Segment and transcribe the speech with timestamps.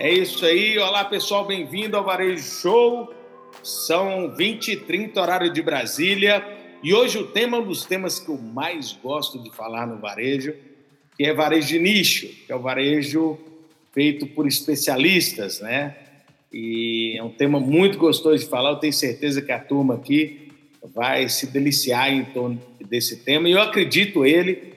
[0.00, 0.78] É isso aí.
[0.78, 3.14] Olá, pessoal, bem-vindo ao Varejo Show.
[3.62, 6.44] São 20 e 30 horário de Brasília.
[6.82, 10.54] E hoje o tema, um dos temas que eu mais gosto de falar no varejo,
[11.16, 13.38] que é varejo de nicho, que é o varejo
[13.92, 15.94] feito por especialistas, né?
[16.50, 18.70] E é um tema muito gostoso de falar.
[18.70, 20.48] Eu tenho certeza que a turma aqui
[20.82, 23.48] vai se deliciar em torno desse tema.
[23.48, 24.71] E eu acredito ele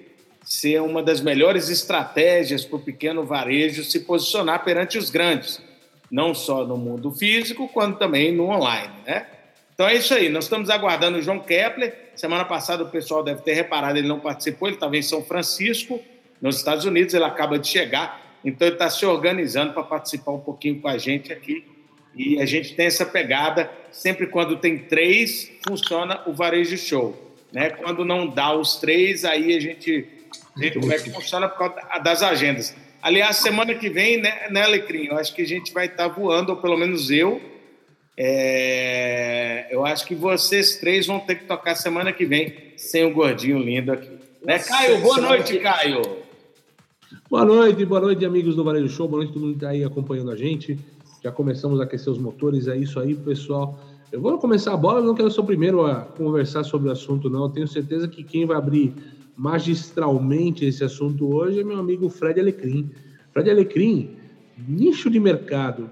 [0.45, 5.59] ser uma das melhores estratégias para o pequeno varejo se posicionar perante os grandes,
[6.09, 9.25] não só no mundo físico, quanto também no online, né?
[9.73, 12.11] Então é isso aí, nós estamos aguardando o João Kepler.
[12.15, 15.99] Semana passada o pessoal deve ter reparado, ele não participou, ele estava em São Francisco,
[16.39, 20.39] nos Estados Unidos, ele acaba de chegar, então ele está se organizando para participar um
[20.39, 21.65] pouquinho com a gente aqui.
[22.15, 27.33] E a gente tem essa pegada, sempre quando tem três, funciona o varejo show.
[27.51, 27.71] Né?
[27.71, 30.07] Quando não dá os três, aí a gente
[30.55, 32.75] vê como é que funciona por causa das agendas.
[33.01, 35.05] Aliás, semana que vem, né, né Alecrim?
[35.05, 37.41] Eu acho que a gente vai estar tá voando, ou pelo menos eu.
[38.17, 39.67] É...
[39.69, 43.59] Eu acho que vocês três vão ter que tocar semana que vem sem o gordinho
[43.59, 44.09] lindo aqui.
[44.43, 45.01] Né, Caio?
[45.01, 46.01] Boa noite, Caio.
[47.29, 49.07] Boa noite, boa noite, amigos do Varejo Show.
[49.07, 50.79] Boa noite, todo mundo que está aí acompanhando a gente.
[51.23, 53.77] Já começamos a aquecer os motores, é isso aí, pessoal.
[54.11, 57.29] Eu vou começar a bola, não quero ser o primeiro a conversar sobre o assunto,
[57.29, 57.43] não.
[57.43, 58.93] Eu tenho certeza que quem vai abrir
[59.35, 62.89] magistralmente esse assunto hoje é meu amigo Fred Alecrim.
[63.31, 64.15] Fred Alecrim,
[64.57, 65.89] nicho de mercado.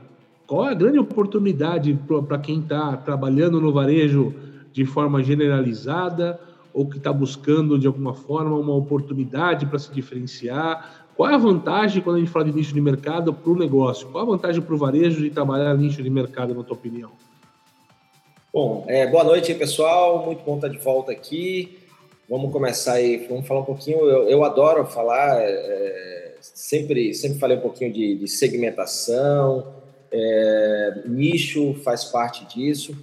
[0.48, 4.34] Qual a grande oportunidade para quem está trabalhando no varejo
[4.72, 6.40] de forma generalizada
[6.74, 11.08] ou que está buscando de alguma forma uma oportunidade para se diferenciar?
[11.16, 14.08] Qual é a vantagem quando a gente fala de nicho de mercado para o negócio?
[14.08, 17.12] Qual a vantagem para o varejo de trabalhar nicho de mercado, na tua opinião?
[18.52, 20.26] Bom, é, boa noite, pessoal.
[20.26, 21.83] Muito bom estar de volta aqui.
[22.30, 24.00] Vamos começar aí, vamos falar um pouquinho.
[24.00, 29.68] Eu, eu adoro falar, é, sempre, sempre falei um pouquinho de, de segmentação,
[30.12, 32.96] é, nicho faz parte disso.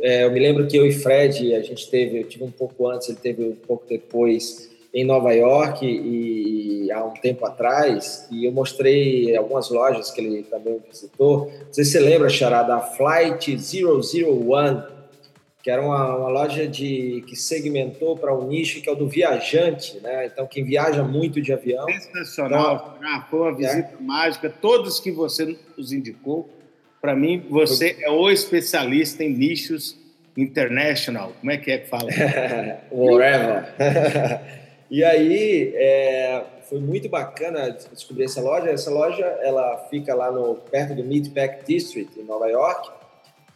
[0.00, 2.88] É, eu me lembro que eu e Fred, a gente teve, eu tive um pouco
[2.88, 8.26] antes, ele teve um pouco depois em Nova York e, e, há um tempo atrás
[8.30, 11.46] e eu mostrei algumas lojas que ele também visitou.
[11.46, 14.91] Não sei se você lembra, Xará, da Flight 001,
[15.62, 19.08] que era uma, uma loja de, que segmentou para um nicho que é o do
[19.08, 20.26] viajante, né?
[20.26, 21.86] Então, quem viaja muito de avião.
[21.86, 24.02] Sensacional, então, ah, foi uma visita é.
[24.02, 24.50] mágica.
[24.50, 26.50] Todos que você nos indicou,
[27.00, 29.96] para mim, você é o especialista em nichos
[30.36, 31.32] international.
[31.38, 32.08] Como é que é que fala?
[32.90, 33.68] Whatever.
[34.92, 38.68] E aí é, foi muito bacana descobrir essa loja.
[38.68, 42.90] Essa loja ela fica lá no perto do Meatpack District em Nova York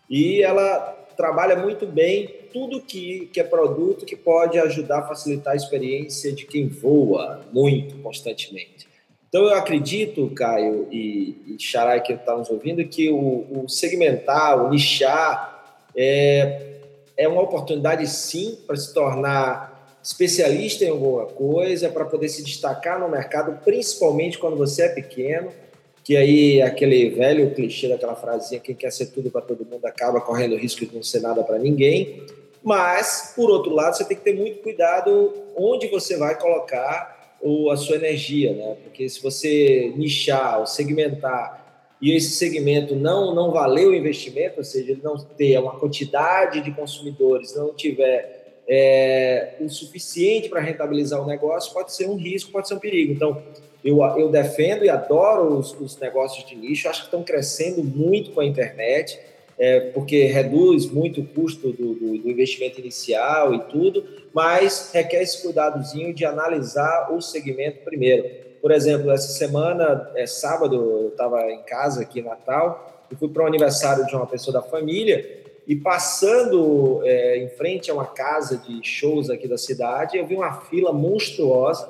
[0.09, 5.55] e ela trabalha muito bem tudo que, que é produto que pode ajudar a facilitar
[5.55, 8.87] a experiência de quem voa muito constantemente.
[9.29, 14.65] Então eu acredito, Caio e, e Xarai que está nos ouvindo, que o, o segmentar,
[14.65, 16.79] o nichar é,
[17.17, 23.01] é uma oportunidade sim para se tornar especialista em alguma coisa para poder se destacar
[23.01, 25.51] no mercado, principalmente quando você é pequeno,
[26.07, 30.21] que aí aquele velho clichê daquela frasinha quem quer ser tudo para todo mundo acaba
[30.21, 32.23] correndo o risco de não ser nada para ninguém.
[32.63, 37.73] Mas, por outro lado, você tem que ter muito cuidado onde você vai colocar o,
[37.73, 38.77] a sua energia, né?
[38.85, 44.65] Porque se você nichar ou segmentar e esse segmento não não valer o investimento, ou
[44.65, 48.36] seja, ele não ter uma quantidade de consumidores, não tiver
[48.69, 53.13] é, o suficiente para rentabilizar o negócio, pode ser um risco, pode ser um perigo.
[53.13, 53.43] Então,
[53.85, 58.33] eu, eu defendo e adoro os, os negócios de nicho, acho que estão crescendo muito
[58.33, 59.19] com a internet,
[59.59, 65.23] é, porque reduz muito o custo do, do, do, investimento inicial e tudo, mas requer
[65.23, 68.29] esse cuidadozinho de analisar o segmento primeiro.
[68.61, 73.29] Por exemplo, essa semana, é, sábado, eu estava em casa aqui em Natal, e fui
[73.29, 78.07] para o aniversário de uma pessoa da família, e passando é, em frente a uma
[78.07, 81.89] casa de shows aqui da cidade, eu vi uma fila monstruosa.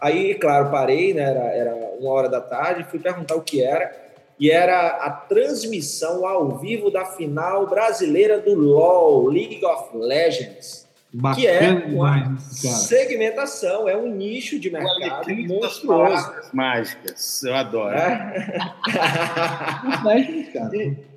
[0.00, 1.22] Aí, claro, parei, né?
[1.22, 4.00] Era, era uma hora da tarde, fui perguntar o que era.
[4.40, 10.82] E era a transmissão ao vivo da final brasileira do LoL, League of Legends.
[11.14, 16.32] Bacana que é uma segmentação, é um nicho de mercado monstruoso.
[16.54, 17.94] Mágicas, eu adoro.
[17.94, 18.72] É?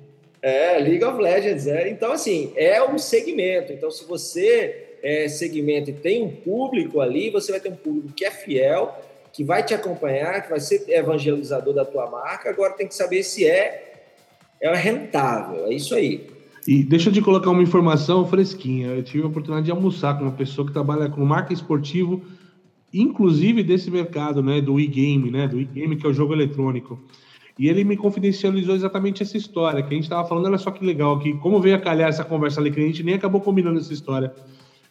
[0.46, 1.66] É, League of Legends.
[1.66, 1.90] É.
[1.90, 3.72] Então, assim, é um segmento.
[3.72, 8.12] Então, se você é segmento e tem um público ali, você vai ter um público
[8.14, 8.96] que é fiel,
[9.32, 12.48] que vai te acompanhar, que vai ser evangelizador da tua marca.
[12.48, 14.04] Agora tem que saber se é,
[14.60, 15.66] é rentável.
[15.66, 16.30] É isso aí.
[16.64, 18.86] E deixa eu te colocar uma informação fresquinha.
[18.86, 22.22] Eu tive a oportunidade de almoçar com uma pessoa que trabalha com marca esportivo,
[22.94, 27.02] inclusive desse mercado, né, do e-game, né, do e-game que é o jogo eletrônico.
[27.58, 30.46] E ele me confidencializou exatamente essa história que a gente estava falando.
[30.46, 33.02] Olha só que legal, que como veio a calhar essa conversa ali, que a gente
[33.02, 34.32] nem acabou combinando essa história.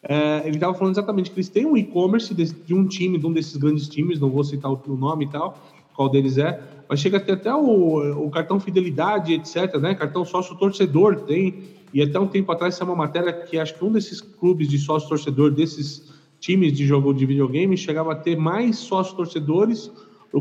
[0.08, 3.26] É, ele estava falando exatamente que eles têm um e-commerce de, de, um time, de
[3.26, 5.58] um desses grandes times, não vou citar o, nome e tal,
[5.96, 9.96] qual deles é, mas chega a ter até o, o cartão fidelidade, etc., né?
[9.96, 13.92] Cartão sócio-torcedor tem, e até um tempo atrás saiu uma matéria que acho que um
[13.92, 19.92] desses clubes de sócio-torcedor, desses times de jogo de videogame, chegava a ter mais sócio-torcedores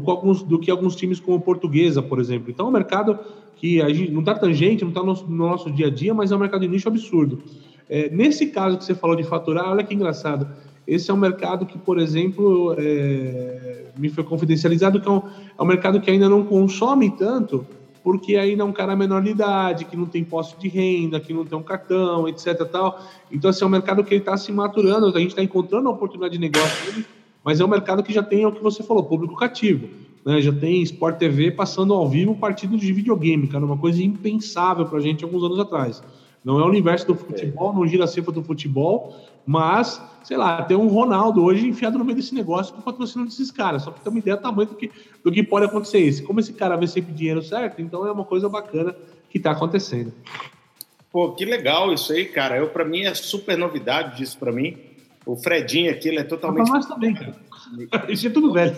[0.00, 2.50] do, alguns, do que alguns times como Portuguesa, por exemplo.
[2.50, 3.18] Então é um mercado
[3.56, 6.32] que a gente não está tangente, não está no, no, nosso dia a dia, mas
[6.32, 7.42] é um mercado de nicho absurdo.
[7.88, 10.48] É, nesse caso que você falou de faturar, olha que engraçado.
[10.86, 15.22] Esse é um mercado que, por exemplo, é, me foi confidencializado que é um,
[15.58, 17.64] é um mercado que ainda não consome tanto,
[18.02, 21.32] porque ainda é um cara menor de idade, que não tem posse de renda, que
[21.32, 22.66] não tem um cartão, etc.
[22.70, 23.00] Tal.
[23.30, 25.92] Então, assim, é um mercado que ele está se maturando, a gente está encontrando a
[25.92, 27.06] oportunidade de negócio dele,
[27.44, 29.88] mas é um mercado que já tem é o que você falou, público cativo.
[30.24, 30.40] Né?
[30.40, 34.98] Já tem Sport TV passando ao vivo partidos de videogame, cara, uma coisa impensável para
[34.98, 36.02] a gente alguns anos atrás.
[36.42, 39.14] Não é o universo do futebol, não gira a cifra do futebol,
[39.46, 43.50] mas, sei lá, tem um Ronaldo hoje enfiado no meio desse negócio com patrocínio desses
[43.50, 44.90] caras, só para ter uma ideia do tamanho do que,
[45.22, 46.22] do que pode acontecer isso.
[46.24, 48.94] Como esse cara vê sempre dinheiro certo, então é uma coisa bacana
[49.30, 50.12] que está acontecendo.
[51.10, 52.56] Pô, que legal isso aí, cara.
[52.56, 54.76] Eu, para mim, é super novidade disso para mim.
[55.26, 56.70] O Fredinho aqui, ele é totalmente.
[56.70, 57.34] Mas também, cara.
[58.08, 58.76] Isso é tudo velho.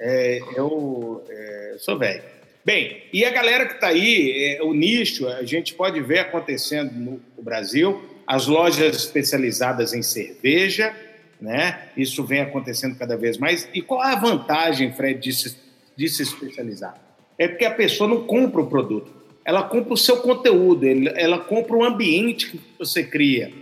[0.00, 2.22] É, eu é, sou velho.
[2.64, 6.92] Bem, e a galera que está aí, é, o nicho, a gente pode ver acontecendo
[6.92, 10.94] no Brasil, as lojas especializadas em cerveja,
[11.40, 11.88] né?
[11.96, 13.68] Isso vem acontecendo cada vez mais.
[13.74, 15.56] E qual a vantagem, Fred, de se,
[15.96, 16.96] de se especializar?
[17.36, 19.12] É porque a pessoa não compra o produto,
[19.44, 20.86] ela compra o seu conteúdo,
[21.16, 23.52] ela compra o ambiente que você cria.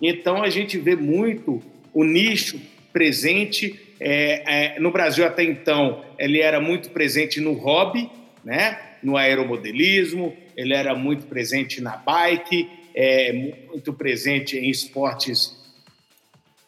[0.00, 1.62] Então a gente vê muito
[1.92, 2.60] o nicho
[2.92, 3.78] presente.
[3.98, 8.10] É, é, no Brasil até então ele era muito presente no hobby,
[8.44, 8.78] né?
[9.02, 15.58] no aeromodelismo, ele era muito presente na bike, é, muito presente em esportes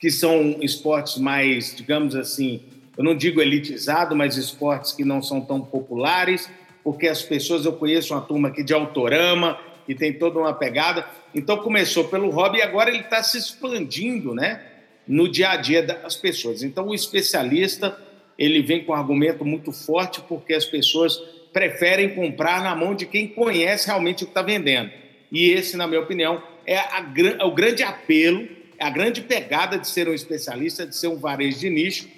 [0.02, 2.60] que são esportes mais, digamos assim,
[2.98, 6.50] eu não digo elitizado, mas esportes que não são tão populares,
[6.82, 9.56] porque as pessoas, eu conheço uma turma aqui de Autorama,
[9.86, 11.06] que tem toda uma pegada.
[11.34, 14.62] Então começou pelo hobby e agora ele está se expandindo, né?
[15.06, 16.62] No dia a dia das pessoas.
[16.62, 17.96] Então o especialista
[18.38, 21.16] ele vem com um argumento muito forte porque as pessoas
[21.52, 24.90] preferem comprar na mão de quem conhece realmente o que está vendendo.
[25.30, 27.04] E esse, na minha opinião, é, a,
[27.38, 31.16] é, o grande apelo, é a grande pegada de ser um especialista, de ser um
[31.16, 32.08] varejo de nicho.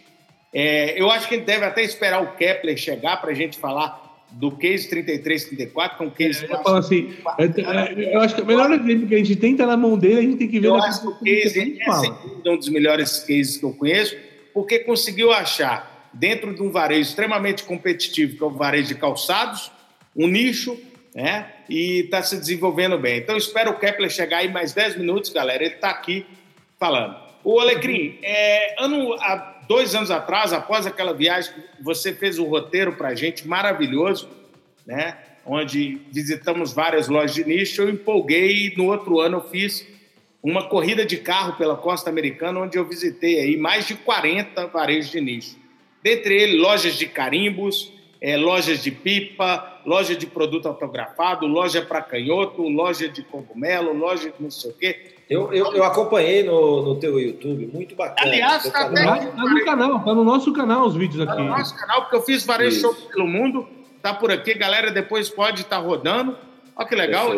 [0.52, 3.58] É, eu acho que a gente deve até esperar o Kepler chegar para a gente
[3.58, 4.03] falar
[4.34, 6.44] do case 33, 34, que é um case.
[6.44, 7.14] Eu, falo assim,
[7.96, 10.36] eu, acho que o melhor exemplo que a gente tem na mão dele, a gente
[10.36, 10.69] tem que ver.
[10.69, 11.78] Eu acho que o case
[12.44, 14.16] é um dos melhores cases que eu conheço,
[14.52, 19.70] porque conseguiu achar dentro de um varejo extremamente competitivo, que é o varejo de calçados,
[20.14, 20.76] um nicho,
[21.14, 21.52] né?
[21.69, 23.19] E está se desenvolvendo bem.
[23.19, 25.64] Então, espero o Kepler chegar aí mais 10 minutos, galera.
[25.64, 26.26] Ele está aqui
[26.78, 27.16] falando.
[27.44, 32.94] O Alecrim, é, ano, há dois anos atrás, após aquela viagem, você fez um roteiro
[32.94, 34.28] para a gente maravilhoso,
[34.87, 35.19] né?
[35.46, 37.82] Onde visitamos várias lojas de nicho.
[37.82, 39.87] Eu empolguei e no outro ano eu fiz
[40.43, 45.11] uma corrida de carro pela costa americana, onde eu visitei aí mais de 40 varejos
[45.11, 45.64] de nicho
[46.05, 47.90] dentre eles lojas de carimbos,
[48.20, 54.31] é, lojas de pipa, loja de produto autografado, loja para canhoto, loja de cogumelo, loja
[54.31, 55.13] de não sei o quê.
[55.28, 58.31] Eu, eu, eu acompanhei no, no teu YouTube, muito bacana.
[58.31, 61.32] Aliás, está até tá no canal, está no nosso canal os vídeos aqui.
[61.32, 63.66] Está no nosso canal, porque eu fiz vários shows pelo mundo,
[64.02, 66.36] tá por aqui, galera depois pode estar tá rodando.
[66.76, 67.31] Olha que legal,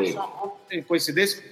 [0.68, 1.42] tem coincidência.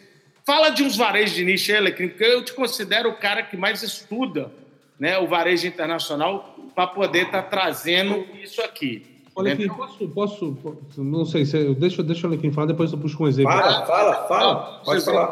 [0.44, 3.82] Fala de uns varejos de nicho, Elecrim, porque eu te considero o cara que mais
[3.82, 4.50] estuda
[4.98, 9.13] né, o varejo internacional para poder estar tá trazendo isso aqui.
[9.36, 10.56] Olha aqui, posso, posso,
[10.96, 13.50] não sei, se, deixa, deixa eu aqui falar, depois eu puxo um exemplo.
[13.50, 15.30] Fala, fala, fala, pode falar.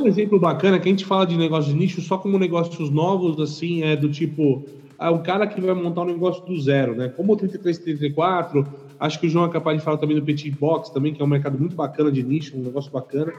[0.00, 3.40] Um exemplo bacana que a gente fala de negócio de nicho só como negócios novos,
[3.40, 4.64] assim, é do tipo,
[4.96, 7.08] é um cara que vai montar um negócio do zero, né?
[7.08, 8.64] Como o 3334,
[9.00, 11.24] acho que o João é capaz de falar também do Petit Box, também, que é
[11.24, 13.32] um mercado muito bacana de nicho, um negócio bacana,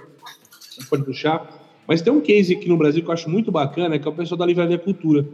[0.90, 1.48] pode puxar.
[1.88, 4.14] Mas tem um case aqui no Brasil que eu acho muito bacana, que é o
[4.14, 5.26] pessoal da Livraria Cultura,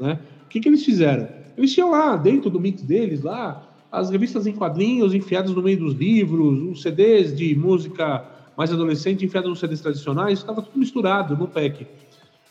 [0.00, 0.18] né?
[0.44, 1.28] O que, que eles fizeram?
[1.56, 5.78] Eles tinham lá, dentro do mix deles, lá, as revistas em quadrinhos enfiadas no meio
[5.78, 8.22] dos livros, os CDs de música
[8.54, 11.86] mais adolescente enfiados nos CDs tradicionais, estava tudo misturado no pack.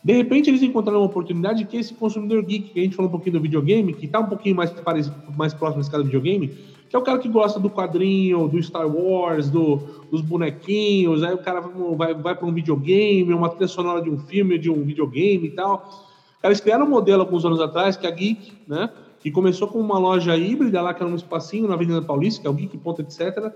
[0.04, 3.12] De repente, eles encontraram uma oportunidade que esse consumidor geek, que a gente falou um
[3.12, 4.74] pouquinho do videogame, que está um pouquinho mais,
[5.38, 6.48] mais próximo desse cara do videogame,
[6.90, 9.78] que é o cara que gosta do quadrinho, do Star Wars, do,
[10.12, 11.62] dos bonequinhos, aí o cara
[11.96, 15.52] vai, vai para um videogame, uma trilha sonora de um filme, de um videogame e
[15.52, 16.08] tal.
[16.44, 18.90] Eles criaram um modelo alguns anos atrás, que é a Geek, né?
[19.26, 22.46] Que começou com uma loja híbrida lá, que era um espacinho na Avenida Paulista, que
[22.46, 23.52] é o Geek Ponto, etc.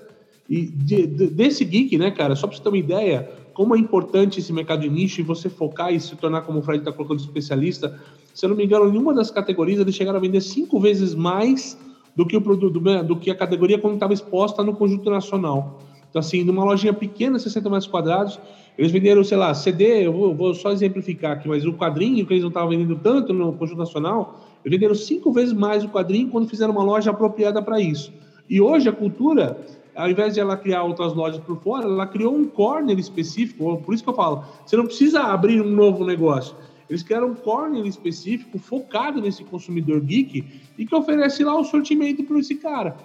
[0.49, 3.77] E de, de, desse geek, né, cara, só para você ter uma ideia, como é
[3.77, 6.91] importante esse mercado de nicho e você focar e se tornar, como o Fred está
[6.91, 8.01] colocando, especialista.
[8.33, 11.13] Se eu não me engano, em uma das categorias eles chegaram a vender cinco vezes
[11.13, 11.77] mais
[12.15, 15.83] do que o produto, do que a categoria quando estava exposta no conjunto nacional.
[16.09, 18.39] Então, assim, numa lojinha pequena, 60 metros quadrados,
[18.75, 22.33] eles venderam, sei lá, CD, eu vou, vou só exemplificar aqui, mas o quadrinho que
[22.33, 26.49] eles não estavam vendendo tanto no conjunto nacional, venderam cinco vezes mais o quadrinho quando
[26.49, 28.11] fizeram uma loja apropriada para isso.
[28.49, 29.59] E hoje a cultura,
[29.95, 33.93] ao invés de ela criar outras lojas por fora, ela criou um corner específico, por
[33.93, 36.55] isso que eu falo, você não precisa abrir um novo negócio.
[36.89, 40.43] Eles criaram um corner específico focado nesse consumidor geek
[40.77, 42.97] e que oferece lá o sortimento para esse cara.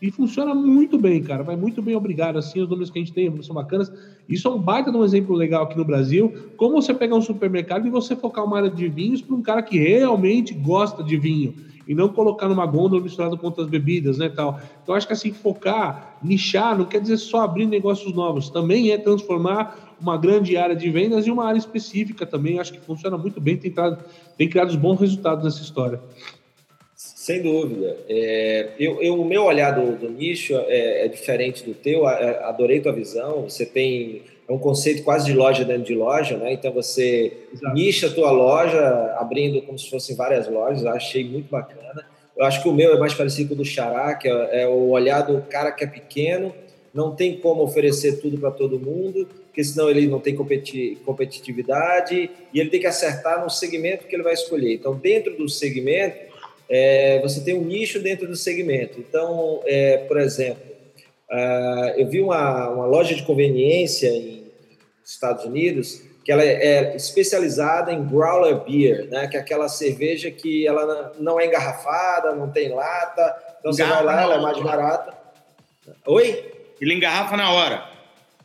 [0.00, 1.42] E funciona muito bem, cara.
[1.42, 2.38] Vai muito bem, obrigado.
[2.38, 3.90] Assim, os números que a gente tem são bacanas.
[4.28, 6.32] Isso é um baita de um exemplo legal aqui no Brasil.
[6.56, 9.62] Como você pegar um supermercado e você focar uma área de vinhos para um cara
[9.62, 11.54] que realmente gosta de vinho.
[11.88, 14.60] E não colocar numa gôndola misturado com outras bebidas, né, tal.
[14.82, 18.50] Então, acho que assim, focar, nichar, não quer dizer só abrir negócios novos.
[18.50, 22.58] Também é transformar uma grande área de vendas em uma área específica também.
[22.58, 23.56] Acho que funciona muito bem.
[23.56, 23.72] Tem,
[24.36, 26.00] tem criado bons resultados nessa história.
[27.26, 27.96] Sem dúvida.
[28.08, 32.06] É, eu, eu, o meu olhar do, do nicho é, é, diferente do teu.
[32.06, 33.42] Adorei tua visão.
[33.48, 36.52] Você tem é um conceito quase de loja dentro de loja, né?
[36.52, 37.74] Então você Exato.
[37.74, 40.86] nicha a tua loja, abrindo como se fossem várias lojas.
[40.86, 42.06] Achei muito bacana.
[42.36, 44.68] Eu acho que o meu é mais parecido com o do Xará, que é, é
[44.68, 46.54] o olhar do cara que é pequeno,
[46.94, 52.60] não tem como oferecer tudo para todo mundo, porque senão ele não tem competitividade e
[52.60, 54.74] ele tem que acertar no segmento que ele vai escolher.
[54.74, 56.25] Então, dentro do segmento,
[56.68, 58.98] é, você tem um nicho dentro do segmento.
[58.98, 60.62] Então, é, por exemplo,
[61.30, 64.44] uh, eu vi uma, uma loja de conveniência em
[65.04, 69.28] Estados Unidos que ela é, é especializada em growler beer, né?
[69.28, 74.02] Que é aquela cerveja que ela não é engarrafada, não tem lata, então você vai
[74.02, 75.14] lá, ela é mais barata.
[76.04, 76.52] Oi?
[76.80, 77.84] Ele engarrafa na hora.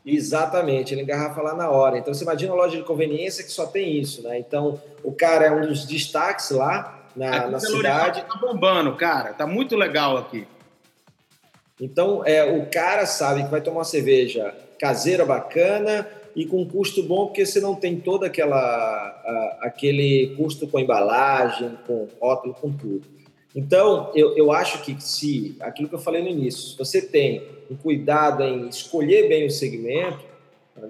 [0.05, 1.97] Exatamente, ele engarrafa lá na hora.
[1.97, 4.37] Então você imagina uma loja de conveniência que só tem isso, né?
[4.37, 8.23] Então o cara é um dos destaques lá na, na cidade.
[8.23, 9.33] Tá bombando, cara.
[9.33, 10.47] Tá muito legal aqui.
[11.79, 17.03] Então, é, o cara sabe que vai tomar uma cerveja caseira bacana e com custo
[17.03, 22.71] bom, porque você não tem todo aquela, a, aquele custo com embalagem, com rótulo, com
[22.71, 23.07] tudo.
[23.55, 27.43] Então, eu, eu acho que se, aquilo que eu falei no início, se você tem
[27.69, 30.19] um cuidado em escolher bem o segmento,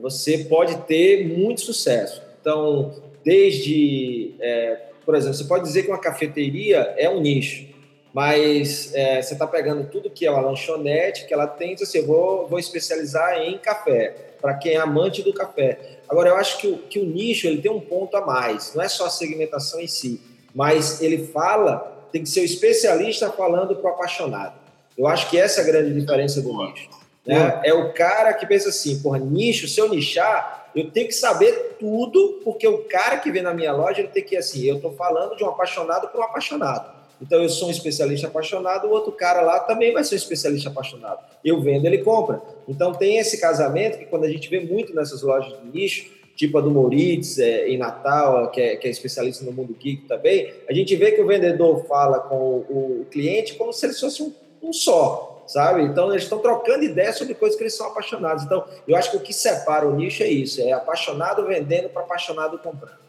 [0.02, 2.22] você pode ter muito sucesso.
[2.40, 7.68] Então, desde é, por exemplo, você pode dizer que uma cafeteria é um nicho,
[8.14, 12.00] mas é, você está pegando tudo que é uma lanchonete, que ela tem, então, assim,
[12.00, 16.00] eu vou, vou especializar em café, para quem é amante do café.
[16.10, 18.84] Agora, eu acho que o, que o nicho ele tem um ponto a mais, não
[18.84, 20.20] é só a segmentação em si,
[20.54, 24.56] mas ele fala, tem que ser o especialista falando para o apaixonado.
[24.98, 26.90] Eu acho que essa é a grande diferença do nicho.
[27.26, 27.62] Né?
[27.64, 31.76] É o cara que pensa assim, porra, nicho, se eu nichar, eu tenho que saber
[31.80, 34.94] tudo, porque o cara que vem na minha loja, ele tem que assim, eu estou
[34.94, 37.02] falando de um apaixonado para um apaixonado.
[37.22, 40.70] Então eu sou um especialista apaixonado, o outro cara lá também vai ser um especialista
[40.70, 41.20] apaixonado.
[41.46, 42.42] Eu vendo, ele compra.
[42.68, 46.58] Então tem esse casamento que quando a gente vê muito nessas lojas de nicho, tipo
[46.58, 50.52] a do Moritz, é, em Natal, que é, que é, especialista no mundo geek também,
[50.68, 54.24] a gente vê que o vendedor fala com o, o cliente como se ele fosse
[54.24, 55.84] um, um só sabe?
[55.84, 58.44] Então eles estão trocando ideias sobre coisas que eles são apaixonados.
[58.44, 62.04] Então eu acho que o que separa o nicho é isso: é apaixonado vendendo para
[62.04, 63.02] apaixonado comprando.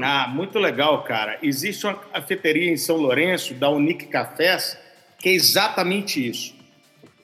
[0.00, 1.38] Ah, muito legal, cara.
[1.42, 4.78] Existe uma cafeteria em São Lourenço, da Unique Cafés,
[5.18, 6.54] que é exatamente isso.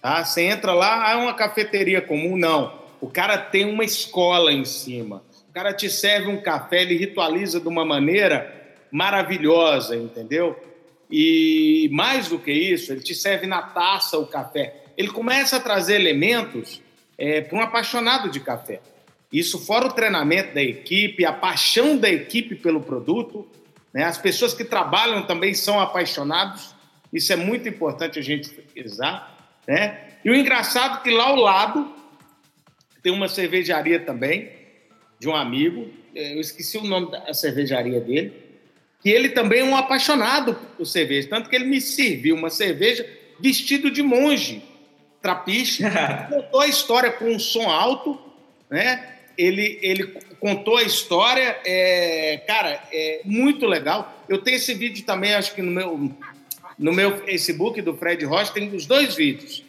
[0.03, 0.25] Tá?
[0.25, 2.37] Você entra lá, é uma cafeteria comum?
[2.37, 2.87] Não.
[3.01, 5.23] O cara tem uma escola em cima.
[5.49, 8.53] O cara te serve um café, ele ritualiza de uma maneira
[8.91, 10.57] maravilhosa, entendeu?
[11.11, 14.85] E mais do que isso, ele te serve na taça o café.
[14.97, 16.83] Ele começa a trazer elementos
[17.17, 18.81] é, para um apaixonado de café.
[19.33, 23.47] Isso fora o treinamento da equipe, a paixão da equipe pelo produto.
[23.93, 24.05] Né?
[24.05, 26.75] As pessoas que trabalham também são apaixonados.
[27.13, 29.59] Isso é muito importante a gente frisar.
[29.67, 29.99] Né?
[30.25, 31.95] E o engraçado é que lá ao lado
[33.03, 34.51] tem uma cervejaria também,
[35.19, 35.89] de um amigo.
[36.15, 38.46] Eu esqueci o nome da cervejaria dele
[39.03, 43.07] que ele também é um apaixonado por cerveja, tanto que ele me serviu uma cerveja
[43.39, 44.63] vestido de monge,
[45.21, 45.83] trapiche,
[46.29, 48.19] contou a história com um som alto,
[48.71, 49.13] né?
[49.37, 50.07] Ele, ele
[50.41, 54.25] contou a história, é, cara, é muito legal.
[54.29, 56.17] Eu tenho esse vídeo também, acho que no meu,
[56.79, 59.63] no meu Facebook do Fred Rocha, tem os dois vídeos.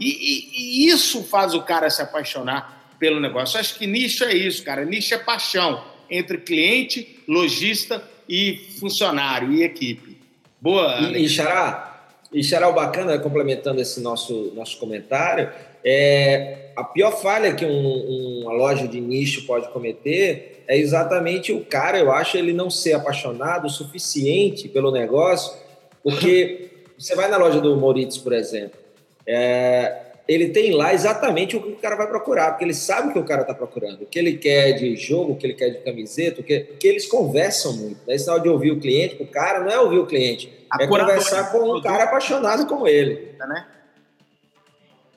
[0.00, 3.60] E, e, e isso faz o cara se apaixonar pelo negócio.
[3.60, 4.84] acho que nicho é isso, cara.
[4.84, 10.18] Nicho é paixão entre cliente, lojista e funcionário e equipe.
[10.60, 11.00] Boa.
[11.00, 15.50] E, e Xará, e Xará, o bacana, complementando esse nosso, nosso comentário,
[15.84, 21.64] é, a pior falha que um, uma loja de nicho pode cometer é exatamente o
[21.64, 25.54] cara, eu acho, ele não ser apaixonado o suficiente pelo negócio,
[26.02, 28.78] porque você vai na loja do Moritz, por exemplo,
[29.26, 33.12] é, ele tem lá exatamente o que o cara vai procurar, porque ele sabe o
[33.12, 35.70] que o cara está procurando, o que ele quer de jogo, o que ele quer
[35.70, 38.00] de camiseta, o que, que eles conversam muito.
[38.06, 38.14] Né?
[38.14, 41.52] Esse de ouvir o cliente, o cara não é ouvir o cliente, a é conversar
[41.52, 43.34] com um cara apaixonado como ele.
[43.38, 43.66] Né?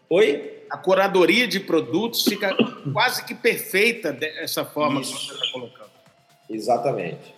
[0.10, 0.54] Oi?
[0.70, 2.54] A curadoria de produtos fica
[2.92, 5.14] quase que perfeita dessa forma Isso.
[5.14, 5.90] que você está colocando.
[6.50, 7.34] Exatamente.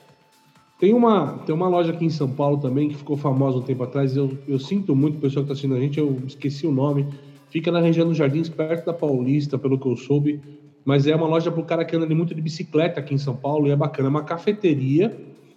[0.79, 3.83] Tem uma, tem uma loja aqui em São Paulo também que ficou famosa um tempo
[3.83, 4.15] atrás.
[4.15, 7.07] Eu, eu sinto muito, o pessoal que está assistindo a gente, eu esqueci o nome
[7.49, 10.39] Fica na região dos Jardins, perto da Paulista, pelo que eu soube.
[10.85, 13.35] Mas é uma loja para o cara que anda muito de bicicleta aqui em São
[13.35, 14.07] Paulo e é bacana.
[14.07, 15.15] É uma cafeteria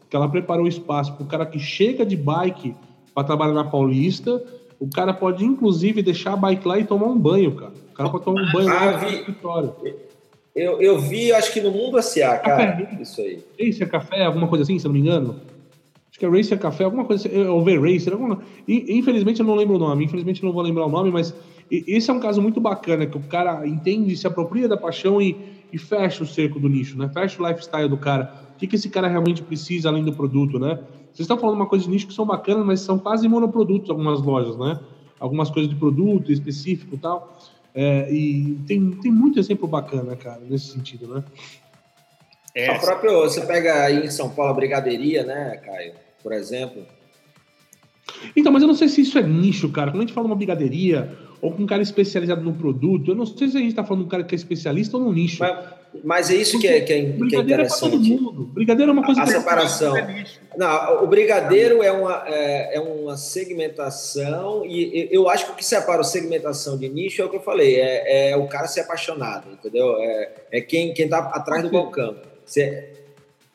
[0.08, 2.74] que ela preparou espaço para o cara que chega de bike
[3.14, 4.42] para trabalhar na Paulista.
[4.78, 7.72] O cara pode, inclusive, deixar a bike lá e tomar um banho, cara.
[7.92, 9.06] O cara pode tomar um banho ah, lá vi...
[9.06, 9.74] no escritório.
[10.54, 12.98] Eu, eu vi, acho que no Mundo S.A., cara, café.
[13.00, 13.42] isso aí.
[13.58, 15.36] É café, alguma coisa assim, se não me engano?
[16.10, 18.40] Acho que é Racer Café, alguma coisa assim, ou V-Racer, alguma...
[18.68, 21.34] Infelizmente eu não lembro o nome, infelizmente eu não vou lembrar o nome, mas
[21.72, 25.64] esse é um caso muito bacana, que o cara entende, se apropria da paixão e,
[25.72, 27.08] e fecha o cerco do nicho, né?
[27.08, 28.30] Fecha o lifestyle do cara.
[28.54, 30.78] O que, que esse cara realmente precisa além do produto, né?
[31.06, 34.20] Vocês estão falando uma coisa de nicho que são bacanas, mas são quase monoprodutos algumas
[34.20, 34.78] lojas, né?
[35.18, 37.38] Algumas coisas de produto específico e tal.
[37.74, 41.24] É, e tem, tem muito exemplo bacana, cara, nesse sentido, né?
[42.54, 42.68] É.
[42.68, 45.94] A própria, você pega aí em São Paulo a brigadeiria, né, Caio?
[46.22, 46.84] Por exemplo.
[48.36, 49.90] Então, mas eu não sei se isso é nicho, cara.
[49.90, 53.10] Quando a gente fala uma brigadeiria ou com um cara especializado no produto.
[53.10, 55.02] Eu não sei se a gente está falando de um cara que é especialista ou
[55.02, 55.40] no nicho.
[55.40, 55.58] Mas,
[56.04, 58.14] mas é isso que é, que é, que é interessante.
[58.14, 58.18] É
[58.54, 59.94] brigadeiro é uma coisa a, a separação.
[60.56, 65.64] Não, o brigadeiro é uma, é, é, uma segmentação e eu acho que o que
[65.64, 68.82] separa a segmentação de nicho é o que eu falei, é, é o cara ser
[68.82, 69.96] apaixonado, entendeu?
[69.98, 72.14] É, é quem quem está atrás do balcão.
[72.44, 72.88] Você,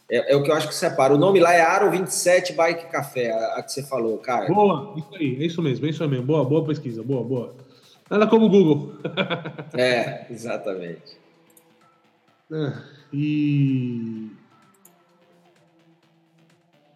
[0.10, 1.14] é, é, o que eu acho que separa.
[1.14, 4.48] O nome lá é Aro 27 Bike Café, a, a que você falou, cara.
[4.48, 6.26] Boa, isso aí, é isso mesmo, é isso mesmo.
[6.26, 7.56] Boa, boa pesquisa, boa, boa.
[8.10, 8.94] Nada como o Google.
[9.78, 11.18] é, exatamente.
[12.52, 12.74] É,
[13.12, 14.32] e.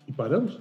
[0.07, 0.59] E paramos?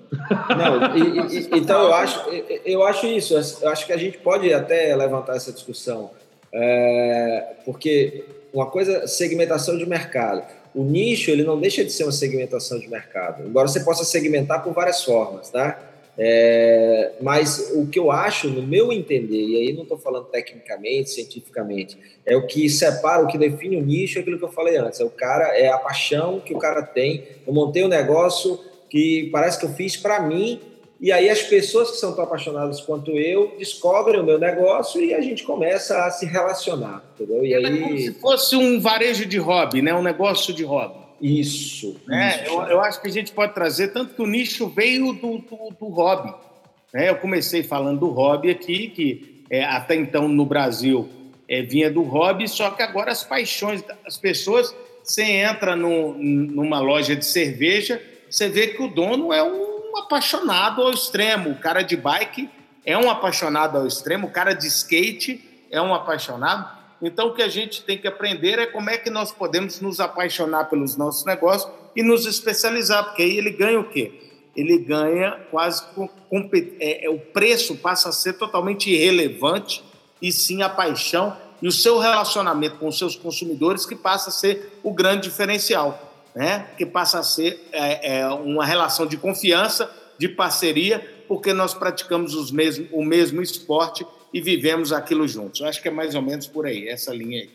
[0.57, 2.31] Não, e, e, então eu acho,
[2.65, 3.35] eu acho isso.
[3.63, 6.11] Eu acho que a gente pode até levantar essa discussão.
[6.53, 10.60] É, porque uma coisa, segmentação de mercado.
[10.75, 14.63] O nicho ele não deixa de ser uma segmentação de mercado, embora você possa segmentar
[14.63, 15.91] por várias formas, tá?
[16.23, 21.11] É, mas o que eu acho, no meu entender, e aí não estou falando tecnicamente,
[21.11, 24.77] cientificamente, é o que separa, o que define o nicho, é aquilo que eu falei
[24.77, 25.01] antes.
[25.01, 27.25] É o cara, é a paixão que o cara tem.
[27.47, 30.61] Eu montei um negócio que parece que eu fiz para mim,
[31.01, 35.15] e aí as pessoas que são tão apaixonadas quanto eu descobrem o meu negócio e
[35.15, 37.45] a gente começa a se relacionar, entendeu?
[37.45, 37.65] E aí...
[37.65, 39.95] É como se fosse um varejo de hobby, né?
[39.95, 41.01] Um negócio de hobby.
[41.19, 41.99] Isso.
[42.11, 42.53] É, isso.
[42.53, 45.75] Eu, eu, acho que a gente pode trazer, tanto que o nicho veio do, do,
[45.79, 46.35] do hobby.
[46.93, 47.09] Né?
[47.09, 51.09] Eu comecei falando do hobby aqui, que é, até então no Brasil
[51.49, 56.79] é, vinha do hobby, só que agora as paixões, as pessoas, você entra no, numa
[56.79, 61.83] loja de cerveja, você vê que o dono é um apaixonado ao extremo, o cara
[61.83, 62.49] de bike
[62.85, 66.79] é um apaixonado ao extremo, o cara de skate é um apaixonado.
[67.03, 70.01] Então, o que a gente tem que aprender é como é que nós podemos nos
[70.01, 74.13] apaixonar pelos nossos negócios e nos especializar, porque aí ele ganha o quê?
[74.55, 75.83] Ele ganha quase
[76.81, 79.83] é, é, o preço passa a ser totalmente irrelevante
[80.21, 84.33] e sim a paixão e o seu relacionamento com os seus consumidores que passa a
[84.33, 86.67] ser o grande diferencial, né?
[86.77, 92.35] Que passa a ser é, é, uma relação de confiança, de parceria, porque nós praticamos
[92.35, 95.61] os mesmo, o mesmo esporte e vivemos aquilo juntos.
[95.61, 97.51] Eu acho que é mais ou menos por aí, essa linha aí.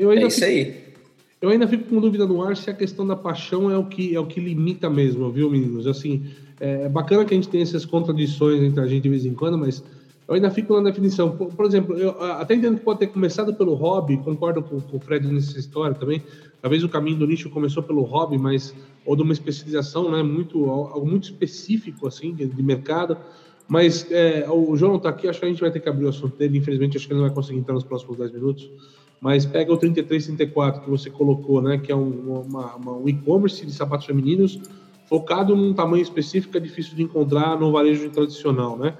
[0.00, 0.94] Eu ainda é isso fico, aí.
[1.40, 4.14] Eu ainda fico com dúvida no ar se a questão da paixão é o que,
[4.14, 5.86] é o que limita mesmo, viu, meninos?
[5.86, 6.26] Assim,
[6.60, 9.34] é, é bacana que a gente tenha essas contradições entre a gente de vez em
[9.34, 9.82] quando, mas
[10.26, 11.36] eu ainda fico na definição.
[11.36, 14.96] Por, por exemplo, eu até entendo que pode ter começado pelo hobby, concordo com, com
[14.96, 16.22] o Fred nessa história também.
[16.64, 18.74] Talvez o caminho do nicho começou pelo hobby, mas
[19.04, 23.18] ou de uma especialização, né, muito algo muito específico assim de, de mercado.
[23.68, 26.08] Mas é, o João está aqui, acho que a gente vai ter que abrir o
[26.08, 26.56] assunto dele.
[26.56, 28.70] Infelizmente, acho que ele não vai conseguir entrar nos próximos 10 minutos.
[29.20, 31.76] Mas pega o 3334 que você colocou, né?
[31.76, 34.58] Que é um, uma, uma, um e-commerce de sapatos femininos
[35.04, 38.96] focado num tamanho específico, é difícil de encontrar no varejo tradicional, né?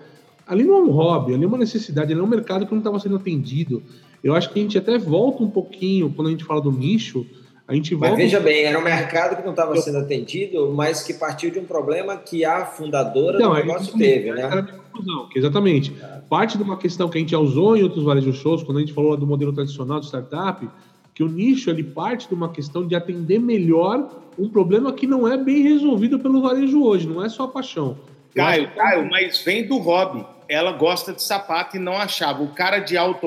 [0.47, 2.81] Ali não é um hobby, ali é uma necessidade, ali é um mercado que não
[2.81, 3.83] estava sendo atendido.
[4.23, 7.27] Eu acho que a gente até volta um pouquinho, quando a gente fala do nicho,
[7.67, 8.11] A gente volta...
[8.11, 11.59] Mas veja bem, era um mercado que não estava sendo atendido, mas que partiu de
[11.59, 14.43] um problema que a fundadora então, do negócio teve, né?
[14.43, 15.97] Era a minha conclusão, que exatamente.
[16.03, 16.21] É.
[16.29, 18.81] Parte de uma questão que a gente já usou em outros varejos shows, quando a
[18.81, 20.69] gente falou do modelo tradicional de startup,
[21.15, 25.27] que o nicho ele parte de uma questão de atender melhor um problema que não
[25.27, 27.97] é bem resolvido pelo varejo hoje, não é só a paixão.
[28.35, 28.75] Caio, que...
[28.75, 30.27] Caio, mas vem do hobby.
[30.49, 32.43] Ela gosta de sapato e não achava.
[32.43, 33.27] O cara de auto.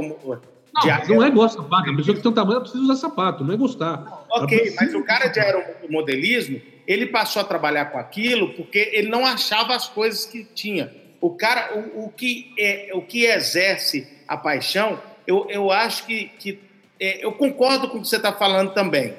[0.86, 1.90] Não, não é gosta de sapato.
[1.90, 4.26] A pessoa que tem um tamanho precisa usar sapato, não é gostar.
[4.30, 9.26] Ok, mas o cara de aeromodelismo, ele passou a trabalhar com aquilo porque ele não
[9.26, 10.94] achava as coisas que tinha.
[11.20, 16.32] O cara, o, o que, é, o que exerce a paixão, eu, eu acho que,
[16.40, 16.60] que
[17.00, 19.13] é, eu concordo com o que você está falando também,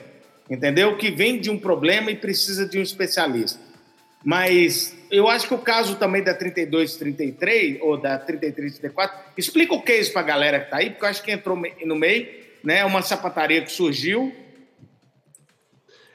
[0.49, 0.97] entendeu?
[0.97, 3.61] Que vem de um problema e precisa de um especialista.
[4.25, 10.13] Mas eu acho que o caso também da 3233 ou da 3334, explica o case
[10.13, 12.27] para a galera que está aí, porque eu acho que entrou no meio,
[12.63, 12.85] né?
[12.85, 14.33] Uma sapataria que surgiu.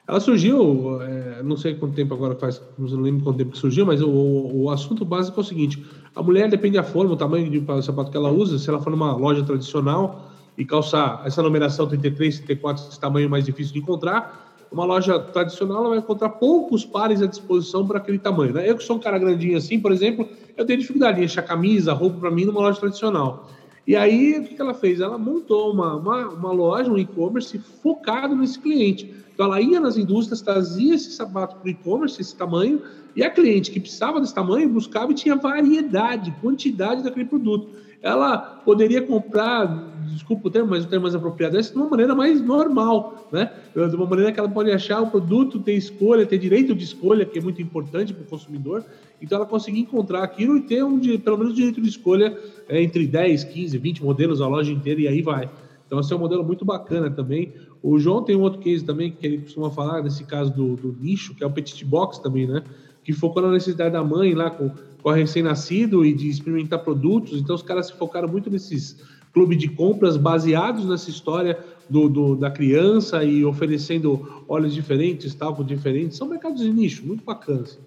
[0.08, 3.86] Ela surgiu, é, não sei quanto tempo agora faz, não lembro quanto tempo que surgiu,
[3.86, 7.50] mas o, o assunto básico é o seguinte: a mulher depende da forma, o tamanho
[7.50, 8.60] de sapato que ela usa.
[8.60, 13.46] Se ela for numa loja tradicional, e calçar essa numeração 33, 34, esse tamanho mais
[13.46, 14.53] difícil de encontrar.
[14.74, 18.54] Uma loja tradicional ela vai encontrar poucos pares à disposição para aquele tamanho.
[18.54, 18.68] Né?
[18.68, 21.94] Eu que sou um cara grandinho assim, por exemplo, eu tenho dificuldade em achar camisa,
[21.94, 23.48] roupa para mim numa loja tradicional.
[23.86, 25.00] E aí, o que ela fez?
[25.00, 29.14] Ela montou uma, uma, uma loja, um e-commerce focado nesse cliente.
[29.32, 32.82] Então, ela ia nas indústrias, trazia esse sapato para o e-commerce, esse tamanho,
[33.16, 37.70] e a cliente que precisava desse tamanho buscava e tinha variedade, quantidade daquele produto.
[38.02, 42.16] Ela poderia comprar desculpa o termo, mas o termo mais apropriado é de uma maneira
[42.16, 43.52] mais normal, né?
[43.74, 47.26] De uma maneira que ela pode achar o produto, ter escolha, ter direito de escolha,
[47.26, 48.84] que é muito importante para o consumidor.
[49.22, 53.08] Então, ela conseguir encontrar aquilo e ter um, pelo menos direito de escolha é, entre
[53.08, 55.50] 10, 15, 20 modelos, a loja inteira, e aí vai.
[55.86, 57.54] Então, esse é um modelo muito bacana também.
[57.82, 60.96] O João tem um outro case também que ele costuma falar, nesse caso do, do
[61.00, 62.64] nicho, que é o Petit Box também, né?
[63.04, 64.72] Que focou na necessidade da mãe lá com,
[65.02, 67.40] com a recém-nascido e de experimentar produtos.
[67.40, 68.98] Então, os caras se focaram muito nesses
[69.34, 71.58] clube de compras baseados nessa história
[71.90, 76.18] do, do, da criança e oferecendo óleos diferentes, talco diferentes.
[76.18, 77.80] São mercados de nicho, muito bacanas.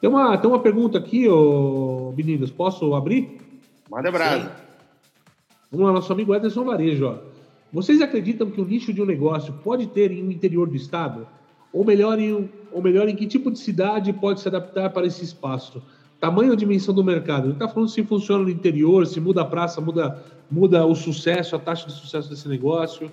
[0.00, 3.40] Tem uma, tem uma pergunta aqui, ô, meninos, posso abrir?
[3.90, 4.52] Manda brasa.
[5.70, 7.06] Vamos lá, nosso amigo Ederson Varejo.
[7.06, 7.18] Ó.
[7.72, 11.26] Vocês acreditam que o nicho de um negócio pode ter em um interior do estado?
[11.72, 15.24] Ou melhor, em, ou melhor, em que tipo de cidade pode se adaptar para esse
[15.24, 15.82] espaço?
[16.20, 17.46] Tamanho ou dimensão do mercado.
[17.46, 21.56] Ele está falando se funciona no interior, se muda a praça, muda, muda o sucesso,
[21.56, 23.10] a taxa de sucesso desse negócio.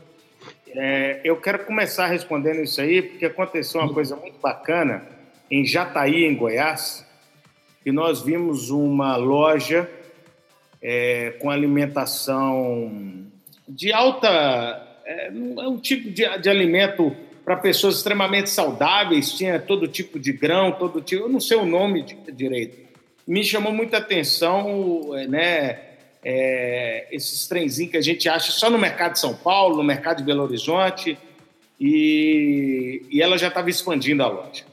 [0.68, 5.04] É, eu quero começar respondendo isso aí, porque aconteceu uma coisa muito bacana
[5.50, 7.06] em Jataí, em Goiás,
[7.84, 9.90] que nós vimos uma loja
[10.82, 13.26] é, com alimentação
[13.68, 14.82] de alta.
[15.06, 17.16] É, é um tipo de, de alimento
[17.46, 21.24] para pessoas extremamente saudáveis, tinha todo tipo de grão, todo tipo.
[21.24, 22.85] Eu não sei o nome de, direito
[23.28, 25.80] me chamou muita atenção, né?
[26.24, 30.18] É, esses trenzinhos que a gente acha só no mercado de São Paulo, no mercado
[30.18, 31.18] de Belo Horizonte,
[31.80, 34.64] e, e ela já estava expandindo a loja.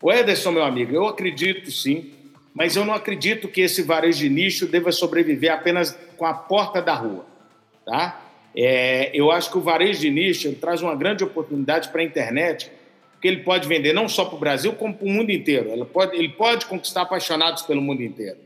[0.00, 2.10] O Ederson, meu amigo, eu acredito sim,
[2.54, 6.80] mas eu não acredito que esse varejo de nicho deva sobreviver apenas com a porta
[6.80, 7.26] da rua,
[7.84, 8.20] tá?
[8.54, 12.70] É, eu acho que o varejo de nicho traz uma grande oportunidade para a internet,
[13.22, 15.70] que ele pode vender não só para o Brasil, como para o mundo inteiro.
[15.70, 18.36] Ele pode, ele pode conquistar apaixonados pelo mundo inteiro.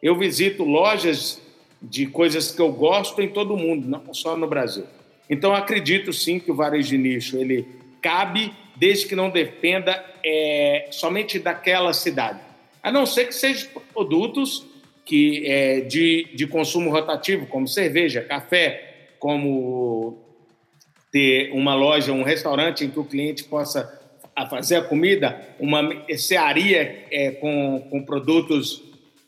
[0.00, 1.42] Eu visito lojas
[1.82, 4.84] de coisas que eu gosto em todo o mundo, não só no Brasil.
[5.28, 7.66] Então, acredito sim que o varejo de nicho ele
[8.00, 12.38] cabe, desde que não dependa é, somente daquela cidade.
[12.80, 14.64] A não ser que sejam produtos
[15.04, 20.18] que, é, de, de consumo rotativo, como cerveja, café, como
[21.10, 23.99] ter uma loja, um restaurante em que o cliente possa
[24.40, 25.82] a fazer a comida, uma
[26.16, 28.82] cearia é, com, com produtos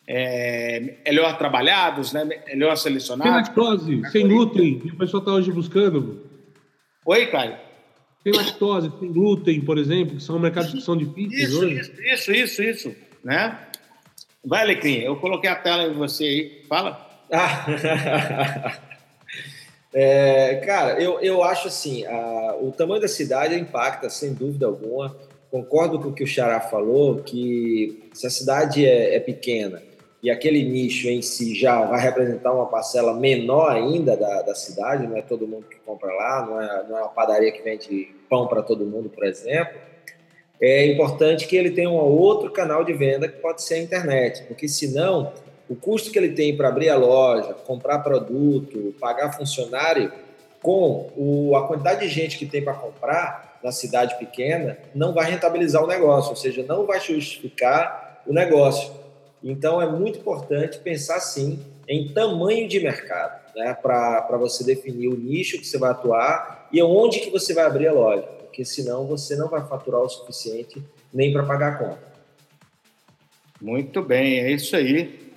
[0.07, 3.33] é, melhor trabalhados, né, melhor selecionados.
[3.33, 6.23] Sem lactose, sem glúten, que o pessoal está hoje buscando.
[7.05, 7.57] Oi, Caio?
[8.23, 11.81] Sem lactose, sem glúten, por exemplo, que são mercados que são difíceis isso, hoje.
[11.81, 13.59] Isso, isso, isso, isso, né?
[14.45, 16.63] Vai, Alecrim, eu coloquei a tela em você aí.
[16.69, 17.09] Fala.
[19.95, 25.15] É, cara, eu, eu acho assim, a, o tamanho da cidade impacta, sem dúvida alguma.
[25.51, 29.83] Concordo com o que o Xará falou, que se a cidade é, é pequena
[30.23, 35.07] e aquele nicho em si já vai representar uma parcela menor ainda da, da cidade,
[35.07, 38.15] não é todo mundo que compra lá, não é, não é uma padaria que vende
[38.31, 39.79] pão para todo mundo, por exemplo,
[40.61, 44.45] é importante que ele tenha um outro canal de venda que pode ser a internet,
[44.45, 45.33] porque senão
[45.73, 50.13] o custo que ele tem para abrir a loja, comprar produto, pagar funcionário,
[50.61, 55.31] com o, a quantidade de gente que tem para comprar, na cidade pequena, não vai
[55.31, 58.93] rentabilizar o negócio, ou seja, não vai justificar o negócio.
[59.43, 63.73] Então, é muito importante pensar, sim, em tamanho de mercado, né?
[63.81, 67.89] para você definir o nicho que você vai atuar e onde que você vai abrir
[67.89, 70.83] a loja, porque senão você não vai faturar o suficiente
[71.15, 72.13] nem para pagar a conta.
[73.63, 75.32] Muito bem, é isso aí.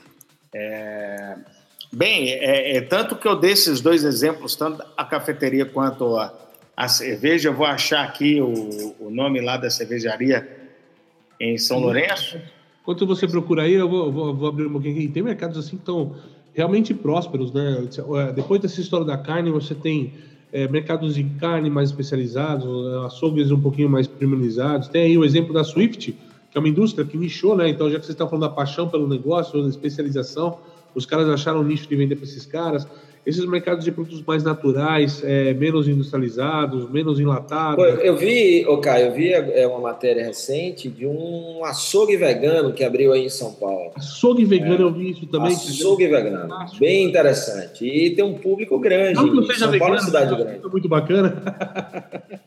[0.58, 1.36] É...
[1.92, 6.34] Bem, é, é, tanto que eu dei esses dois exemplos, tanto a cafeteria quanto a,
[6.76, 7.50] a cerveja.
[7.50, 10.48] Eu vou achar aqui o, o nome lá da cervejaria
[11.40, 12.40] em São Lourenço.
[12.82, 15.08] Enquanto você procura aí, eu vou, vou, vou abrir um pouquinho aqui.
[15.10, 16.16] Tem mercados assim que estão
[16.54, 17.88] realmente prósperos, né?
[18.34, 20.14] Depois dessa história da carne, você tem
[20.54, 22.66] é, mercados de carne mais especializados,
[23.06, 24.88] açougues um pouquinho mais premiumizados.
[24.88, 26.16] Tem aí o exemplo da Swift,
[26.56, 27.68] que é uma indústria que nichou, né?
[27.68, 30.58] Então, já que você está falando da paixão pelo negócio, da especialização,
[30.96, 32.88] os caras acharam um nicho de vender para esses caras.
[33.26, 37.84] Esses mercados de produtos mais naturais, é, menos industrializados, menos enlatados.
[38.02, 42.86] Eu vi, ô Caio, eu vi é, uma matéria recente de um açougue vegano que
[42.86, 43.92] abriu aí em São Paulo.
[43.94, 44.82] Açougue vegano, é.
[44.84, 45.52] eu vi isso também.
[45.52, 46.80] Açougue vegano, Fantástico.
[46.80, 47.86] bem interessante.
[47.86, 49.16] E tem um público grande.
[49.16, 50.66] Não que seja São vegano, Paulo é cidade grande.
[50.66, 51.44] É muito bacana.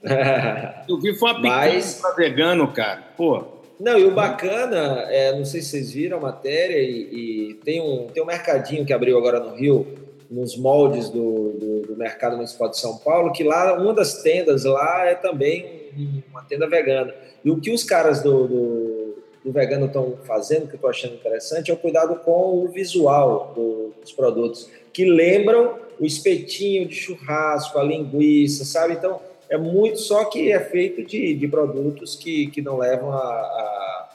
[0.88, 2.00] eu vi foi uma Mas...
[2.00, 3.02] para vegano, cara.
[3.14, 3.57] Pô.
[3.80, 7.80] Não, e o bacana, é, não sei se vocês viram a matéria, e, e, tem,
[7.80, 9.86] um, tem um mercadinho que abriu agora no Rio,
[10.28, 14.64] nos moldes do, do, do, mercado municipal de São Paulo, que lá, uma das tendas
[14.64, 15.90] lá é também
[16.30, 17.14] uma tenda vegana.
[17.44, 21.14] E o que os caras do, do, do vegano estão fazendo, que eu estou achando
[21.14, 23.54] interessante, é o cuidado com o visual
[24.02, 28.94] dos produtos, que lembram o espetinho de churrasco, a linguiça, sabe?
[28.94, 33.16] Então, é muito, só que é feito de, de produtos que, que não levam a,
[33.16, 34.08] a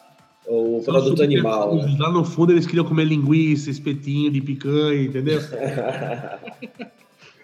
[0.46, 1.74] o São produto animal.
[1.74, 1.96] Né?
[1.98, 5.40] Lá no fundo eles queriam comer linguiça, espetinho de picanha, entendeu?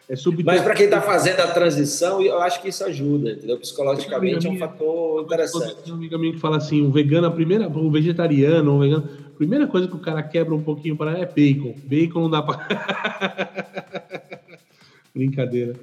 [0.10, 3.58] é Mas para quem está fazendo a transição, eu acho que isso ajuda, entendeu?
[3.58, 5.78] Psicologicamente é um fator interessante.
[5.82, 9.10] Tem um amigo meu que fala assim: o vegano, a primeira, o vegetariano, o vegano,
[9.39, 11.73] primeira coisa que o cara quebra um pouquinho para é bacon.
[11.86, 12.67] Bacon não dá para.
[15.15, 15.75] Brincadeira.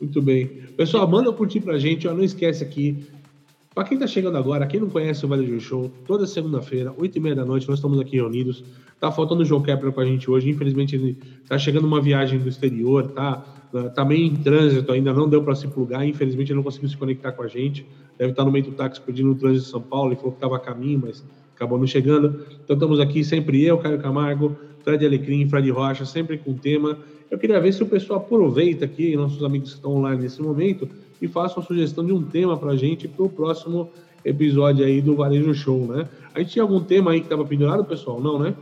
[0.00, 0.46] Muito bem.
[0.76, 3.06] Pessoal, manda curtir pra gente, ó, não esquece aqui.
[3.72, 7.20] Para quem tá chegando agora, quem não conhece o Vale Show, toda segunda-feira, 8 e
[7.20, 8.64] meia da noite, nós estamos aqui reunidos.
[8.98, 10.50] Tá faltando o João Kepler com a gente hoje.
[10.50, 11.16] Infelizmente, ele
[11.48, 13.44] tá chegando uma viagem do exterior, tá,
[13.94, 16.04] tá meio em trânsito, ainda não deu para se plugar.
[16.04, 17.86] Infelizmente, ele não conseguiu se conectar com a gente.
[18.18, 20.08] Deve estar no meio do táxi pedindo o trânsito de São Paulo.
[20.08, 21.24] Ele falou que estava a caminho, mas
[21.54, 22.44] acabou não chegando.
[22.64, 26.98] Então, estamos aqui sempre eu, Caio Camargo, Fred Alecrim, Fred Rocha, sempre com tema.
[27.30, 30.88] Eu queria ver se o pessoal aproveita aqui, nossos amigos que estão online nesse momento,
[31.20, 33.90] e faça uma sugestão de um tema para a gente para o próximo
[34.24, 36.08] episódio aí do Varejo Show, né?
[36.34, 38.20] A gente tinha algum tema aí que estava pendurado, pessoal?
[38.20, 38.54] Não, né?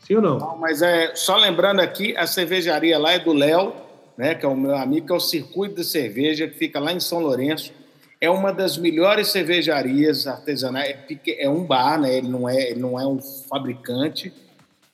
[0.00, 0.38] Sim ou não?
[0.38, 3.72] Não, mas é só lembrando aqui, a cervejaria lá é do Léo,
[4.16, 4.34] né?
[4.34, 7.00] Que é o meu amigo, que é o Circuito de Cerveja, que fica lá em
[7.00, 7.72] São Lourenço.
[8.20, 10.96] É uma das melhores cervejarias artesanais.
[11.26, 12.16] É, é um bar, né?
[12.16, 14.32] Ele não é, ele não é um fabricante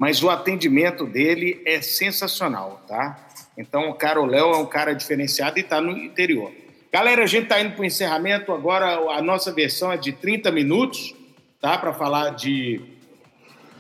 [0.03, 3.25] mas o atendimento dele é sensacional, tá?
[3.57, 6.51] Então, o cara, o Léo, é um cara diferenciado e está no interior.
[6.93, 8.51] Galera, a gente está indo para o encerramento.
[8.51, 11.15] Agora, a nossa versão é de 30 minutos,
[11.61, 11.79] tá?
[11.79, 12.81] Para falar de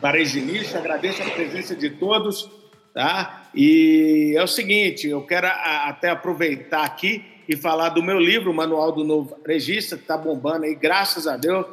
[0.00, 0.78] varejo de nicho.
[0.78, 2.48] Agradeço a presença de todos,
[2.94, 3.50] tá?
[3.52, 8.92] E é o seguinte, eu quero até aproveitar aqui e falar do meu livro, Manual
[8.92, 11.66] do Novo Regista, que está bombando aí, graças a Deus.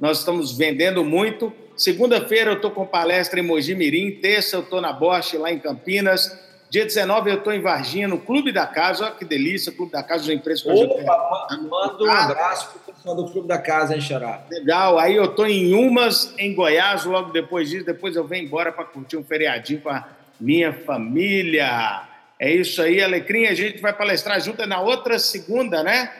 [0.00, 1.52] Nós estamos vendendo muito.
[1.76, 5.58] Segunda-feira eu estou com palestra em Mogi Mirim, terça eu estou na Bosch, lá em
[5.58, 6.38] Campinas.
[6.70, 9.04] Dia 19 eu estou em Varginha, no Clube da Casa.
[9.04, 12.94] Olha que delícia, Clube da Casa, uma empresa que Opa, manda um abraço para o
[12.94, 14.42] pessoal do Clube da Casa, hein, Xará?
[14.50, 14.98] Legal.
[14.98, 17.84] Aí eu estou em Umas, em Goiás, logo depois disso.
[17.84, 20.08] Depois eu venho embora para curtir um feriadinho com a
[20.40, 22.15] minha família.
[22.38, 23.46] É isso aí, Alecrim.
[23.46, 26.10] A gente vai palestrar junto na outra segunda, né?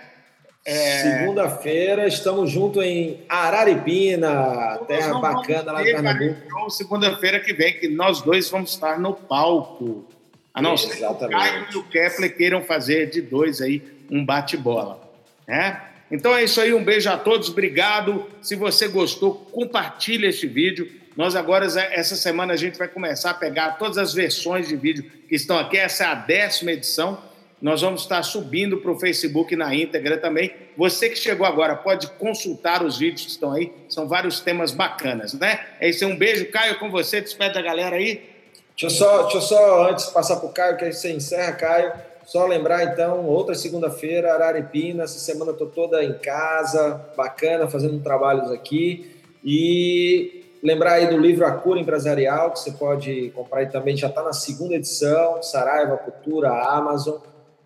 [0.64, 1.18] É...
[1.18, 6.70] Segunda-feira estamos juntos em Araripina, terra bacana lá em Pernambuco.
[6.70, 10.04] Segunda-feira que vem, que nós dois vamos estar no palco.
[10.52, 14.24] A não ser que o Caio e o Kepler queiram fazer de dois aí um
[14.24, 15.00] bate-bola.
[15.46, 15.80] Né?
[16.10, 18.26] Então é isso aí, um beijo a todos, obrigado.
[18.42, 20.90] Se você gostou, compartilhe este vídeo.
[21.16, 25.10] Nós agora, essa semana, a gente vai começar a pegar todas as versões de vídeo
[25.26, 25.78] que estão aqui.
[25.78, 27.18] Essa é a décima edição.
[27.60, 30.52] Nós vamos estar subindo para o Facebook na íntegra também.
[30.76, 33.72] Você que chegou agora pode consultar os vídeos que estão aí.
[33.88, 35.64] São vários temas bacanas, né?
[35.80, 36.12] É isso aí.
[36.12, 37.22] Um beijo, Caio, com você.
[37.22, 38.36] Despede da galera aí.
[38.78, 41.92] Deixa eu só, deixa eu só antes passar para o Caio, que você encerra, Caio.
[42.26, 45.04] Só lembrar, então, outra segunda-feira, Araripina.
[45.04, 49.16] Essa semana eu estou toda em casa, bacana, fazendo trabalhos aqui.
[49.42, 54.08] E lembrar aí do livro A Cura Empresarial, que você pode comprar aí também, já
[54.08, 57.18] está na segunda edição, Saraiva, Cultura, Amazon.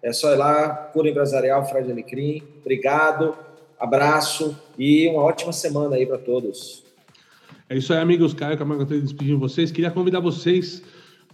[0.03, 2.43] É só ir lá, Cura Empresarial Fred Alecrim.
[2.61, 3.35] Obrigado,
[3.79, 6.85] abraço e uma ótima semana aí para todos.
[7.71, 8.35] É isso aí, amigos.
[8.35, 9.71] Caio Camargo despedindo vocês.
[9.71, 10.83] Queria convidar vocês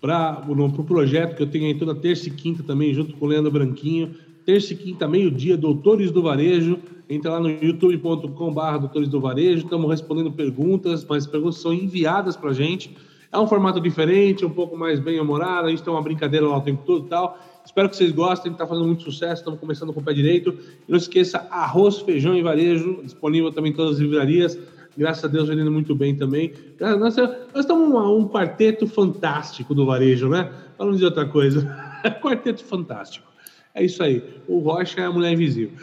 [0.00, 3.24] para o pro projeto que eu tenho aí toda terça e quinta também, junto com
[3.24, 4.14] o Leandro Branquinho.
[4.46, 6.78] Terça e quinta, meio-dia, Doutores do Varejo.
[7.11, 9.64] Entra lá no youtube.com.br Doutores do Varejo.
[9.64, 12.96] Estamos respondendo perguntas, mas as perguntas são enviadas para a gente.
[13.32, 15.66] É um formato diferente, um pouco mais bem-humorado.
[15.66, 17.37] A gente tem uma brincadeira lá o tempo todo e tal.
[17.64, 19.40] Espero que vocês gostem, está fazendo muito sucesso.
[19.40, 20.56] Estamos começando com o pé direito.
[20.87, 24.56] E não esqueça, arroz, feijão e varejo, disponível também em todas as livrarias
[24.96, 26.54] graças a Deus vendendo muito bem também.
[26.80, 27.16] Nós,
[27.54, 30.50] estamos um, um quarteto fantástico do varejo, né?
[30.78, 31.68] Falando de outra coisa.
[32.22, 33.36] quarteto fantástico.
[33.76, 34.24] É isso aí.
[34.48, 35.76] O Rocha é a mulher invisível.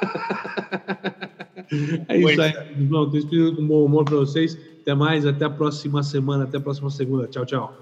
[2.08, 2.54] é isso aí.
[2.76, 4.56] Bom, estou despedindo com bom humor para vocês.
[4.80, 7.26] Até mais, até a próxima semana, até a próxima segunda.
[7.26, 7.76] Tchau, tchau.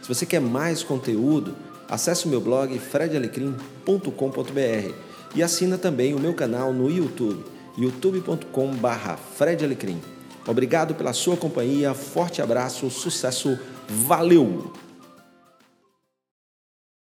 [0.00, 1.54] Se você quer mais conteúdo,
[1.86, 4.94] acesse o meu blog fredalecrim.com.br
[5.34, 7.44] e assina também o meu canal no YouTube
[7.76, 10.00] youtube.com/barra Fred Alecrim.
[10.48, 14.72] Obrigado pela sua companhia, forte abraço, sucesso, valeu!